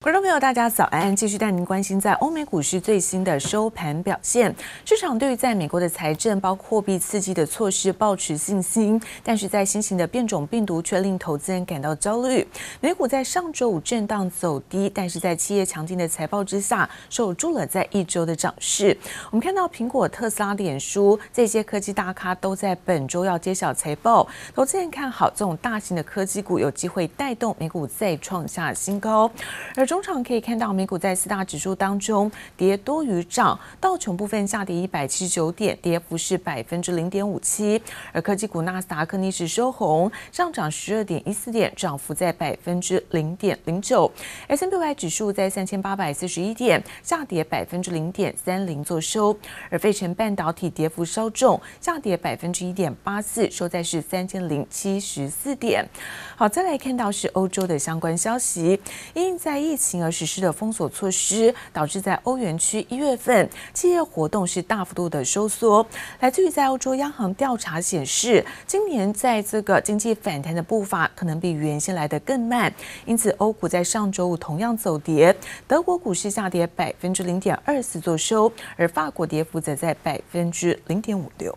[0.00, 1.14] 观众朋友，大家早安！
[1.14, 4.54] 继续带您关心在欧美股市最新的收盘表现。
[4.84, 12.46] 市场对于在美国的财政包括货币刺激的措施抱持信心，但是在新型的变种病毒却令投资人感到焦虑。
[12.80, 18.96] 美股在上周五震荡走低，但是在企业强劲的财报之下，守住了在一周的涨势。
[19.32, 29.28] 我们看到苹果、特斯拉、脸书这些科技大咖都在本周要揭晓财报，投资人看好这种大型的科技股有机会带动美股再创下新高，
[29.74, 37.80] 而中场可以看到，美股在四大指数当中跌多于涨，道琼部分下跌一百七十九点，跌幅是百分之零点五七。
[38.12, 44.12] 而科技股纳斯达克逆势收红，上涨十二点一四点，涨幅在百分之零点零九。
[44.48, 49.34] S P Y 指数在三千八百四十一点，下跌百分之零点三零作收。
[49.70, 55.88] 而费城半导体跌幅稍重，下跌百分之一点八四，收在是三千零七十四点。
[56.36, 58.78] 好，再来看到是欧洲的相关消息，
[59.14, 65.86] 因在疫情而实施的封锁措施，导致在欧元区一月份企业活动是大幅度的收缩。
[66.20, 72.70] 来自于在欧洲央行调查显示，今年在这个经济反弹的步伐可能比原先来得更慢。
[73.06, 75.34] 因此，欧股在上周五同样走跌，
[75.66, 81.56] 德国股市下跌百分之零点二四作收，而法国跌幅则在百分之零点五六。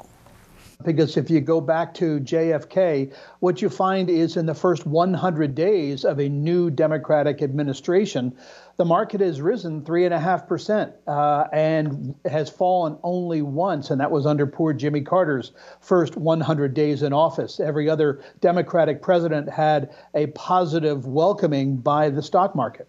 [0.83, 5.55] Because if you go back to JFK, what you find is in the first 100
[5.55, 8.35] days of a new Democratic administration,
[8.77, 14.47] the market has risen 3.5% uh, and has fallen only once, and that was under
[14.47, 17.59] poor Jimmy Carter's first 100 days in office.
[17.59, 22.87] Every other Democratic president had a positive welcoming by the stock market.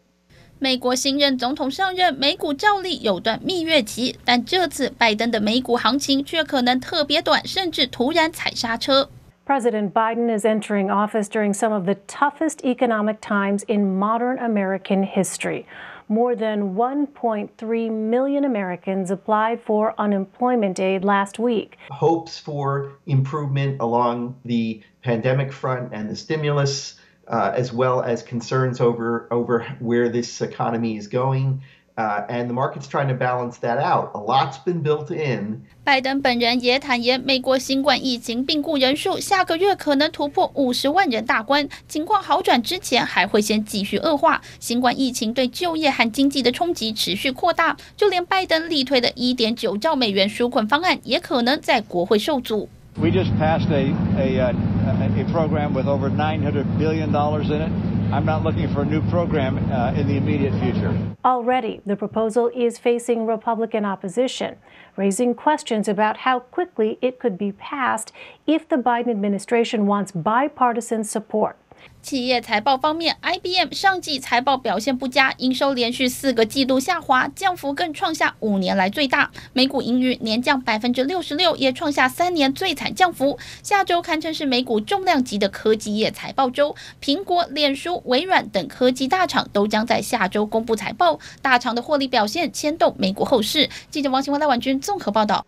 [0.62, 9.10] 美国新任总统上任，美股照例有段蜜月期，但这次拜登的美股行情却可能特别短，甚至突然踩刹车。
[9.46, 15.66] President Biden is entering office during some of the toughest economic times in modern American history.
[16.10, 21.78] More than 1.3 million Americans applied for unemployment aid last week.
[21.92, 26.96] Hopes for improvement along the pandemic front and the stimulus.
[27.29, 31.61] Uh, as well as concerns over over where this economy is going,
[31.97, 34.11] uh, and the market's trying to balance that out.
[34.15, 35.63] A lot's been built in.
[35.85, 44.43] 拜登本人也坦言，美国新冠疫情病故人数下个月可能突破五十万人大关，情况好转之前还会先继续恶化。
[44.59, 52.69] 新冠疫情对就业和经济的冲击持续扩大，就连拜登力推的一点九兆美元纾困方案也可能在国会受阻。
[53.01, 54.55] We just passed a, a, a,
[55.01, 58.13] a program with over $900 billion in it.
[58.13, 60.95] I'm not looking for a new program uh, in the immediate future.
[61.25, 64.59] Already, the proposal is facing Republican opposition,
[64.97, 68.13] raising questions about how quickly it could be passed
[68.47, 71.57] if the Biden administration wants bipartisan support.
[72.03, 79.31] 企业财报方面，IBM 上季财报表现不佳，营收连续四个季度下滑，降幅更创下五年来最大。
[79.53, 83.39] 每股盈余年降百分之六十六，也创下三年最惨降幅。
[83.63, 93.71] 下周堪称是美股重量级的科技业财报周，苹果、脸书、微软等科技大厂都将在下周公布财报，大厂的获利表现牵动美股后市。
[93.91, 95.47] 记者王新文、赖婉君综合报道。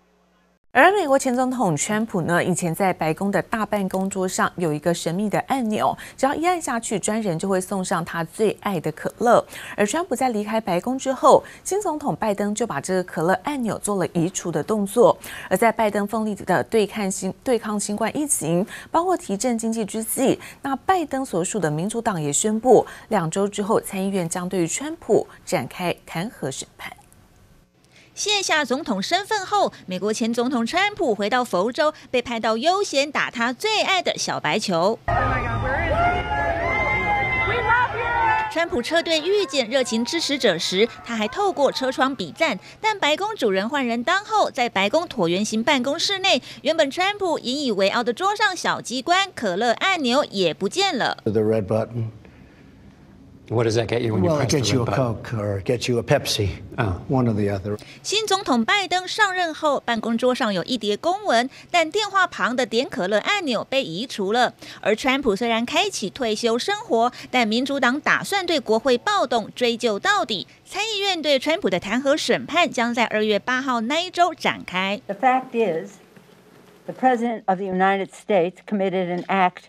[0.77, 9.43] 而美国前总统川普呢，以前在白宫的大办公桌上有一个神秘的按钮，只要一按下去，专人就会送上他最爱的可乐。
[9.77, 15.17] 而川普在离开白宫之后，新总统拜登就把这个可乐按钮做了移除的动作。
[15.49, 26.93] 而在拜登奋力的对抗新对抗新冠疫情，包括提振经济之际，那拜登所属的民主党也宣布，两周之后参议院将对于川普展开弹劾审判。
[28.15, 34.99] 卸下总统身份后，美国前总统川普回到佛州，被派到悠闲打他最爱的小白球。
[38.53, 42.57] 川普车队遇见热情支持者时，他还透过车窗比赞。
[42.81, 51.19] 但白宫主人换人当后，在白宫椭圆形办公室内，原本川普引以为傲的桌上小机关可乐按钮也不见了。
[51.25, 52.11] The red button.
[53.52, 54.86] What does that get you when well, you press the red button?
[54.86, 56.62] Well, it gets you a Coke or gets you a Pepsi.
[56.78, 57.80] Oh, one or the other.
[58.04, 64.54] 新总统拜登上任后，办公桌上有一叠公文，但电话旁的点可乐按钮被移除了。
[64.82, 70.46] 而川普虽然开启退休生活，但民主党打算对国会暴动追究到底。
[70.64, 75.02] 参议院对川普的弹劾审判将在二月八号那一周展开。
[75.08, 75.94] The fact is,
[76.86, 79.64] the President of the United States committed an act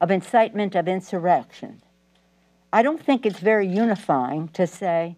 [0.00, 1.76] of incitement of insurrection.
[2.70, 5.16] I don't think it's very unifying to say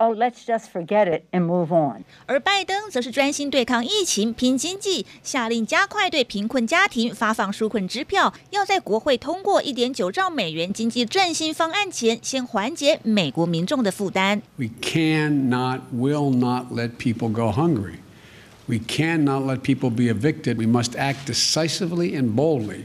[0.00, 2.04] oh, let's just forget it and move on.
[2.26, 14.40] 而拜登则是专心对抗疫情、拼经济，下令加快对贫困家庭发放纾困支票，要在国会通过一点九兆美元经济振兴方案前，先缓解美国民众的负担。
[14.56, 17.96] We cannot, will not let people go hungry.
[18.66, 20.58] We cannot let people be evicted.
[20.58, 22.84] We must act decisively and boldly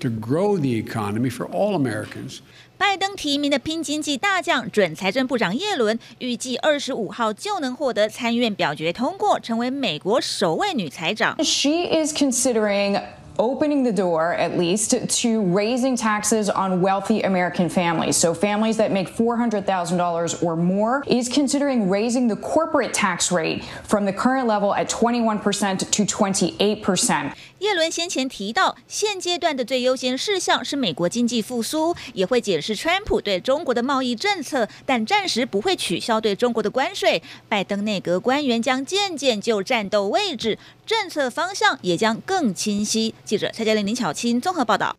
[0.00, 2.40] to grow the economy for all Americans.
[2.82, 11.36] 拜登提名的拼经济大将准财政部长叶伦，预计二十五号就能获得参院表决通过，成为美国首位女财长。
[11.42, 13.00] She is considering
[13.36, 18.14] opening the door, at least, to raising taxes on wealthy American families.
[18.14, 24.04] So, families that make $400,000 or more is considering raising the corporate tax rate from
[24.04, 27.32] the current level at 21% to 28%.
[27.63, 37.23] 叶伦先前提到，现阶段的最优先事项是美国经济复苏，也会解释川普对中国的贸易政策，但暂时不会取消对中国的关税。
[37.47, 43.15] 拜登内阁官员将渐渐就战斗位置，政策方向也将更清晰。
[43.23, 44.97] 记者蔡嘉玲、林巧清综合报道。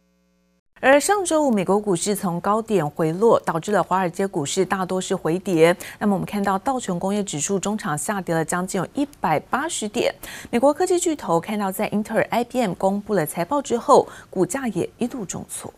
[0.86, 5.74] 而上周五，美国股市从高点回落，导致了华尔街股市大多是回跌。
[5.98, 10.14] 那么，我们看到道琼工业指数中场下跌了将近有一百八十点。
[10.50, 15.72] 美国科技巨头看到在英特尔、IBM 公布了财报之后，股价也一度重挫。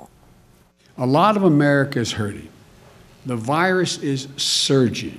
[0.97, 2.49] A lot of America is hurting.
[3.27, 5.19] The virus is surging.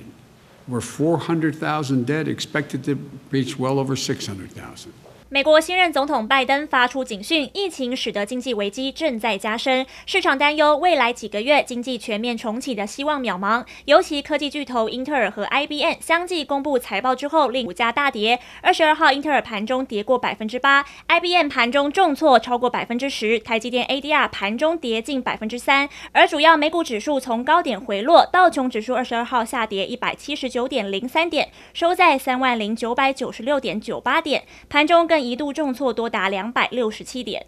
[0.68, 2.98] We're 400,000 dead, expected to
[3.30, 4.90] reach well over 600,000.
[5.30, 13.62] 美国新任总统拜登发出警讯，疫情使得经济危机正在加深，市场担忧未来几个月经济全面重启的希望渺茫。
[13.84, 18.40] 尤其科技巨头英特尔和 IBM 相继公布财报之后，令股价大跌。
[18.62, 25.90] 二十二号，英特尔盘中跌过百分之八，IBM 盘中重挫超过百分之十，台积电 ADR 盘中跌近百分之三。
[26.12, 37.44] 而主要美股指数从高点回落，道琼指数二十二号下跌一百七十九点零三点，收在三万零九百九十六点九八点，盘中更一度重挫多达两百六十七点。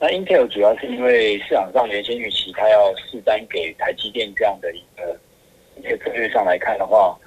[0.00, 5.18] 那 Intel 主要是因为市场上原先预期它要试单给台积电这样的一个
[5.76, 7.18] 一些策略上来看的话，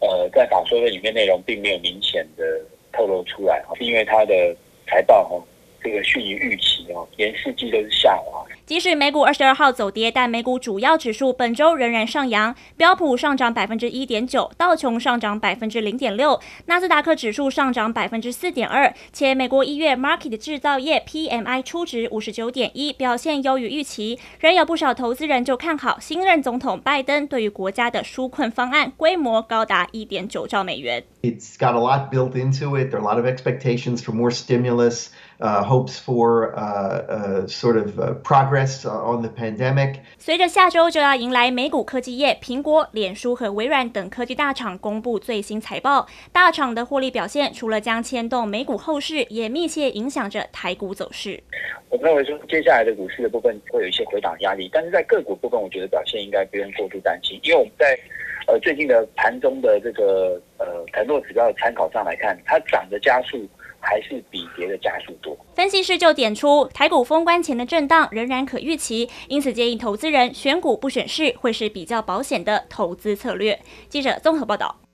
[0.00, 2.44] 呃，在法说会里面内容并没有明显的
[2.92, 4.54] 透露出来，是因为它的
[4.86, 5.42] 财报哈，
[5.82, 8.44] 这个逊于预期哦，连四季都是下滑。
[8.66, 18.92] 即使美股二十二号走跌，但美股主要指数本周仍然上扬，标普上涨百分之一点九，道琼上涨百分之零点六，纳斯达克指数上涨百分之四点二。
[19.12, 24.18] 且美国一月 market 制造业 PMI 初值五十九点一，表现优于预期。
[24.40, 31.04] 仍有不少投资人就看好新任总统拜登对于国家的纾困方案，规模高达一点九兆美元。
[31.22, 32.90] It's got a lot built into it.
[32.90, 35.10] There are a lot of expectations for more stimulus, uh,
[35.40, 40.00] hopes for uh, uh, sort of uh, progress on the pandemic.
[40.18, 51.42] 随着下周就要迎来美股科技业，苹果、脸书和微软等科技大厂公布最新财报，大厂的获利表现除了将牵动美股后市，也密切影响着台股走势。
[51.88, 57.98] 我认为说接下来的股市的部分会有一些回档压力，但是在个股部分，我觉得表现应该不用过度担心，因为我们在。
[58.50, 63.46] 呃，最近的盘中的这个呃腾落指标的参考上来看，它涨的加速
[63.80, 65.36] 还是比别的加速多。
[65.54, 73.60] 分析师就点出，台股封关前的震荡仍然可预期，因此建议投资人选股不选市会是比较保险的投资策略。
[73.88, 74.87] 记者综合报道。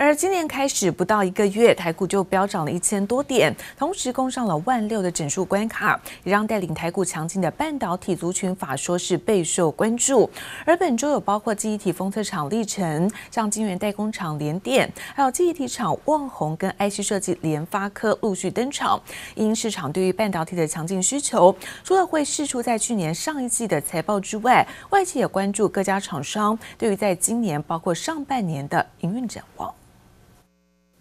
[0.00, 10.28] 而今年开始不到一个月，台股就飙涨了一千多点，同时攻上了万六的整数关卡，也让带领台股强劲的半导体族群法说是备受关注。
[10.64, 18.98] 而本周有包括记忆体封测厂力成、像晶圆代工厂联电，还有记忆体厂旺宏跟 IC 设计联发科陆续登场。
[19.34, 21.54] 因市场对于半导体的强劲需求，
[21.84, 29.70] 除了会释出在去年上一季的财报之外，外界也关注各家厂商对于在今年包括上半年的营运展望。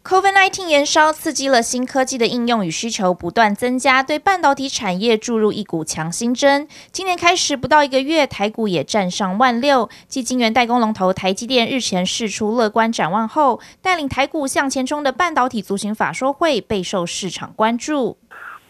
[0.09, 6.67] COVID-19 延烧刺激了新科技的应用与需求不断增加，对半导体产业注入一股强心针。
[6.91, 9.87] 今年开始不到一个月，台股也站上万六。
[10.07, 18.17] 继晶圆代工龙头台积电日前释出乐观展望后，带领台股向前冲的半导体族群法说会备受市场关注。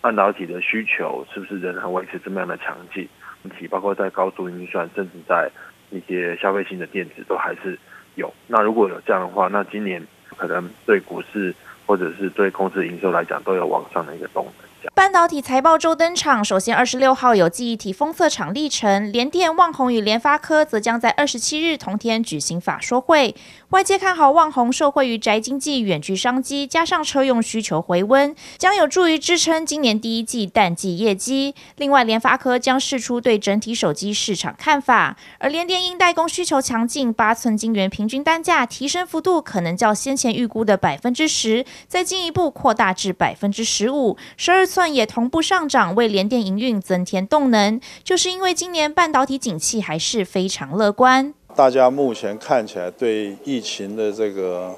[0.01, 3.07] 半导体的需求是不是仍然维持这么样的强劲？
[3.43, 5.49] 问题包括在高速运算，甚至在
[5.89, 7.79] 一些消费性的电子都还是
[8.15, 8.29] 有。
[8.47, 10.05] 那如果有这样的话，那今年。
[10.39, 11.53] 可能对股市
[11.85, 14.68] 或者是对公司营收来讲都有往上的一个动能。
[14.95, 23.35] 半导体财报周登场，首先二十六号有记忆体封测厂历程，联电、旺宏与联发科则将在二十七日同天举行法说会。
[23.71, 31.53] 外界看好旺宏受惠于宅经济远距商机，加上车用需求回温，将有助于支撑今年第一季淡季业绩。
[31.75, 44.17] 另外，联发科将释出对整体手机市场看法，而联电因代工需求强劲，八寸晶圆平均单价提升幅度可能较先前预估的百分之十，再进一步扩大至百分之十五。
[44.37, 47.81] 十二寸也同步上涨，为联电营运增添动能。
[48.03, 51.33] 就是因为今年半导体景气还是非常乐观。
[51.55, 54.71] 大家目前看起来对疫情的这个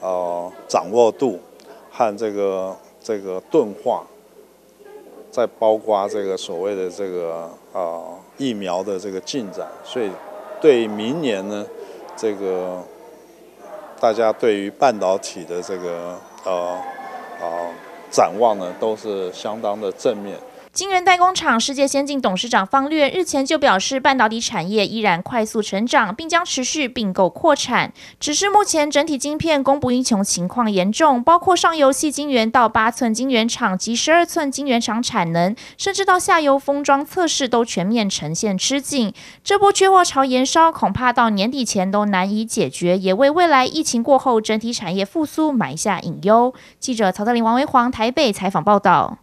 [0.00, 1.40] 呃掌握度
[1.90, 4.06] 和这个这个钝化，
[5.32, 8.00] 在包括这个所谓的这个呃
[8.38, 10.08] 疫苗的这个进展，所以
[10.60, 11.66] 对明年呢，
[12.16, 12.80] 这个
[13.98, 17.42] 大家对于半导体的这个呃啊。
[17.42, 17.68] 呃
[18.12, 20.36] 展望呢，都是相当的正面。
[20.72, 27.92] 晶圆代工厂世界先进董事长方略日前就表示，半导体产业依然快速成长，并将持续并购扩产。
[28.18, 39.12] 只是目前整体晶片供不应求情况严重，包括上游矽晶圆到八寸晶圆厂及十二寸晶圆厂产能，甚至到下游封装测试都全面呈现吃紧。
[39.44, 46.54] 这波缺货潮延烧，恐怕到年底前都难以解决，也为未来疫情过后整体产业复苏埋下隐忧。
[46.80, 49.18] 记者曹德林、王维煌台北采访报道。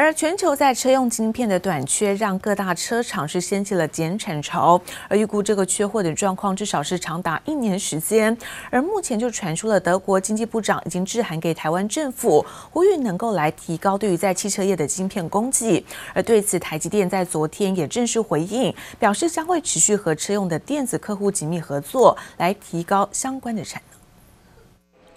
[0.00, 8.38] 而全球在车用晶片的短缺，让各大车厂是掀起了减产潮，而预估这个缺货的状况至少是长达一年时间。
[8.70, 15.84] 而目前就传出了德国经济部长已经致函给台湾政府，呼吁能够来提高对于在汽车业的晶片供给。
[16.14, 23.82] 而对此，台积电在昨天也正式回应，表示将会持续和车用的电子客户紧密合作，来提高相关的产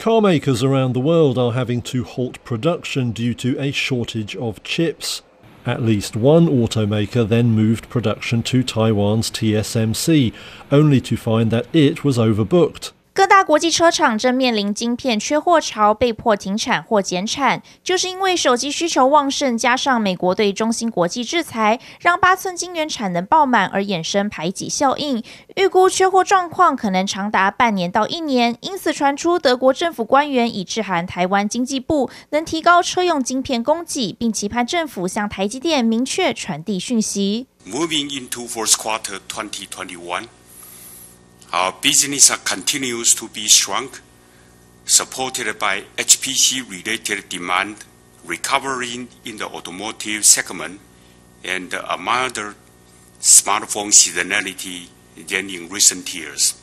[0.01, 0.11] 能。
[0.11, 5.21] Car makers around the world are having to halt production due to a shortage of chips.
[5.63, 10.33] At least one automaker then moved production to Taiwan's TSMC,
[10.71, 12.93] only to find that it was overbooked.
[13.13, 25.21] 各大国际车厂正面临晶片缺货潮，被迫停产或减产，就是因为手机需求旺盛，加上美国对中芯国际制裁，让八寸晶圆产能爆满而衍生排挤效应。
[25.57, 37.47] 预估缺货状况可能长达半年到一年，因此传出德国政府官员已致函台湾经济部，能提高车用晶片供给，并期盼政府向台积电明确传递讯息。
[37.67, 40.27] Moving into fourth quarter 2021.
[41.53, 43.89] Our business continues to be strong,
[44.85, 47.83] supported by HPC-related demand,
[48.23, 50.79] recovering in the automotive segment,
[51.43, 52.55] and a milder
[53.19, 54.87] smartphone seasonality
[55.27, 56.60] than in recent years.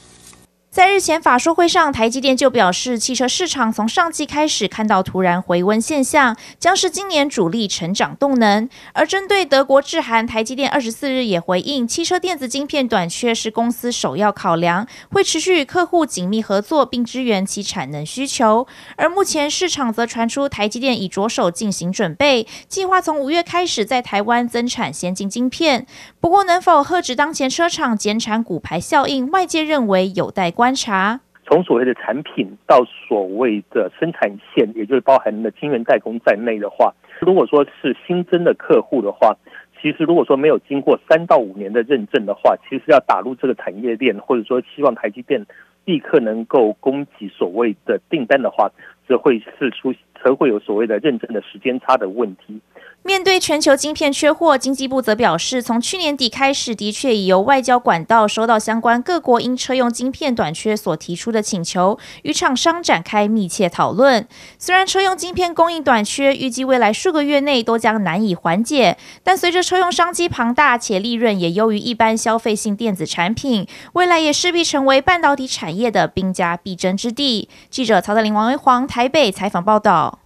[0.79, 8.69] 在日前法说会上，台积电就表示，汽车市场从上季开始看到突然回温现象，将是今年主力成长动能。
[8.93, 18.69] 而针对德国致函，台积电二十四日也回应，汽车电子晶片短缺是公司首要考量，会持续与客户紧密合作，并支援其产能需求。
[18.95, 25.85] 而目前市场则传出，台积电已着手进行准备，计划从五月开始在台湾增产先进晶片。
[26.21, 30.68] 不过，能否遏止当前车厂减产骨牌效应，外界认为有待观。
[30.69, 31.19] 观察。
[31.47, 39.35] 从所谓的产品到所谓的生产线，也就是包含的晶圆代工在内的话，如果说是新增的客户的话，
[39.81, 45.47] 其实如果说没有经过三到五年的认证的话，其实要打入这个产业链，或者说希望台积电
[45.87, 48.71] 立刻能够供给所谓的订单的话，
[49.09, 49.95] 则会是出
[50.25, 52.61] 则会有所谓的认证的时间差的问题。
[53.05, 64.27] 面对全球晶片缺货，经济部则表示，从去年底开始，的确已由外交管道收到相关各国因车用晶片短缺所提出的请求，与厂商展开密切讨论。
[64.59, 77.49] 虽然车用晶片供应短缺，预计未来数个月内都将难以缓解，但随着车用商机庞大且利润也优于一般消费性电子产品，未来也势必成为半导体产业的兵家必争之地。
[77.71, 80.18] 记者曹德林、王维煌台北采访报道。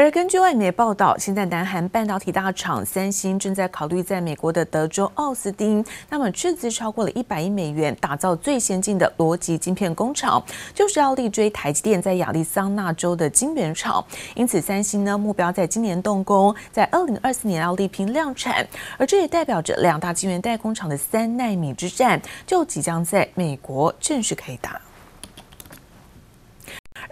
[0.00, 10.40] 而根据外媒报道，现在南韩半导体大厂三星正在考虑在美国的德州奥斯汀，那么斥资超过了一百亿美元，打造最先进的逻辑晶片工厂，
[10.72, 14.02] 就是要力追台积电在亚利桑那州的晶圆厂。
[14.36, 18.64] 因此，三星呢目标在今年动工，在二零二四年要力拼量产，
[18.98, 24.80] 而这也代表着两大晶圆代工厂的三奈米之战就即将在美国正式开打。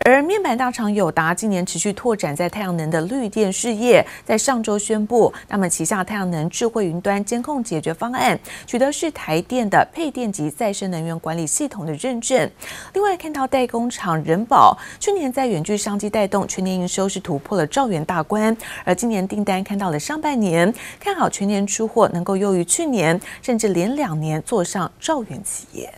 [0.08, 12.48] 而面板大厂友达今年持续拓展在太阳能的绿电事业，在上周宣布，他们旗下太阳能智慧云端监控解决方案取得是台电的配电及再生能源管理系统的认证。
[12.92, 25.92] 另外，看到代工厂仁宝去年在远距商机带动，全年营收是突破了兆元大关，而今年订单看到了上半年，看好全年出货能够优于去年，甚至连两年做上兆元企业。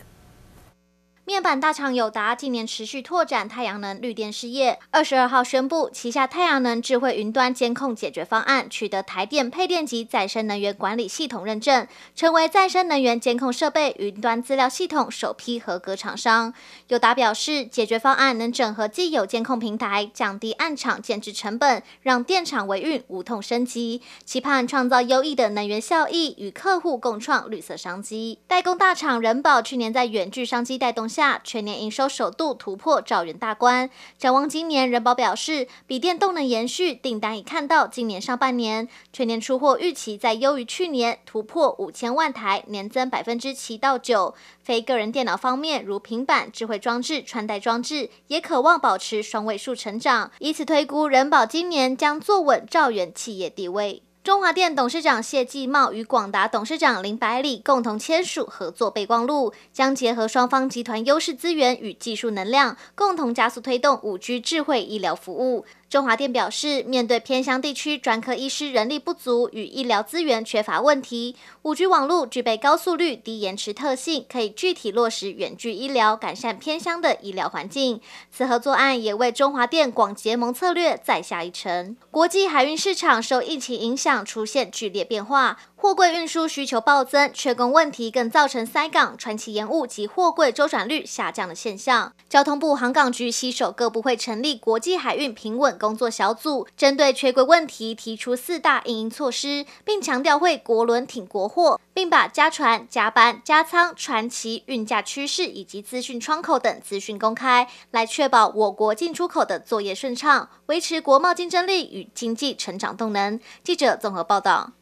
[1.29, 16.51] 面板大厂友达今年持续拓展太阳能绿电事业，二十二号宣布旗下太阳能智慧云端监控解决方案取得台电配电及再生能源管理系统认证，成为再生能源监控设备云端资料系统首批合格厂商。
[16.87, 28.39] 友达表示，解决方案能整合既有监控平台，降低案场建置成本，让电厂维运无痛升级，期盼创造优异的能源效益，与客户共创绿色商机。
[28.47, 33.89] 代工大厂仁宝去年在远距商机带动下，下全年营收首度突破兆元大关。
[34.17, 44.33] 展望今年，人保表示，笔电动能延续，订单已看到今年上半年全年出货预期在优于去年，突破五千万台，年增百分之七到九。
[44.63, 50.31] 非个人电脑方面，如平板、智慧装置、穿戴装置，也渴望保持双位数成长。
[50.39, 54.03] 以此推估，人保今年将坐稳兆元企业地位。
[54.21, 65.65] 中华电董事长谢继茂与广达董事长林百里共同签署合作备忘录，将结合双方集团优势资源与技术能量，共同加速推动五 G 智慧医疗服务。
[65.89, 77.99] 中华电表示，面对偏乡地区专科医师人力不足与医疗资源缺乏问题五 G 网络具备高速率、低延迟特性，可以具体落实远距医疗，改善偏乡的医疗环境。
[78.31, 81.97] 此合作案也为中华电广结盟策略再下一城。
[82.11, 85.57] 国际海运市场受疫情影响，出现剧烈变化。
[85.81, 92.11] 货柜运输需求暴增，缺工问题更造成塞港、船期延误及货柜周转率下降的现象。
[92.27, 113.39] 交通部航港局携手各部会成立国际海运平稳工作小组，针对缺柜问题提出四大因应措施，并强调会国轮挺国货，并把加船、加班、加仓、船期、运价趋势以及资讯窗口等资讯公开，来确保我国进出口的作业顺畅，维持国贸竞争力与经济成长动能。
[113.63, 114.73] 记者综合报道。